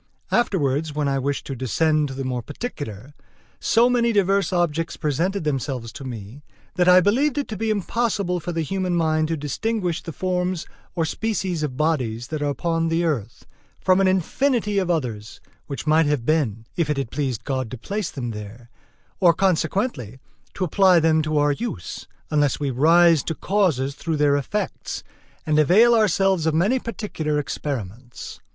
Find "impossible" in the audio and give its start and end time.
7.69-8.39